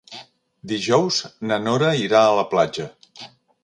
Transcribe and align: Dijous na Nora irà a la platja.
Dijous 0.71 1.21
na 1.51 1.61
Nora 1.69 1.93
irà 2.09 2.27
a 2.31 2.35
la 2.43 2.51
platja. 2.57 2.93